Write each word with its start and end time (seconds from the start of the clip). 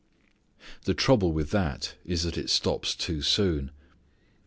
The 0.85 0.95
trouble 0.95 1.31
with 1.31 1.51
that 1.51 1.93
is 2.05 2.23
that 2.23 2.35
it 2.35 2.49
stops 2.49 2.95
too 2.95 3.21
soon. 3.21 3.69